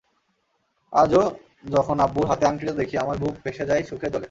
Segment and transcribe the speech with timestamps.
[0.93, 1.23] আজও
[1.71, 4.19] যখন আব্বুর হাতে আংটিটা দেখি, আমার বুক ভেসে যায় সুখের জলে।